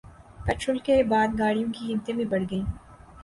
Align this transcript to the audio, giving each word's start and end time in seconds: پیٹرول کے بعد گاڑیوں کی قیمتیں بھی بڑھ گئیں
پیٹرول 0.45 0.77
کے 0.85 0.95
بعد 1.11 1.37
گاڑیوں 1.39 1.71
کی 1.73 1.85
قیمتیں 1.87 2.13
بھی 2.15 2.25
بڑھ 2.25 2.43
گئیں 2.51 2.65